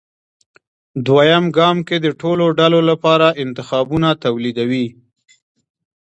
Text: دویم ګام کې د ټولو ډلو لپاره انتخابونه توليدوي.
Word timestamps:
دویم 1.05 1.45
ګام 1.57 1.77
کې 1.87 1.97
د 2.05 2.07
ټولو 2.21 2.45
ډلو 2.59 2.79
لپاره 2.89 3.27
انتخابونه 3.43 4.09
توليدوي. 4.23 4.87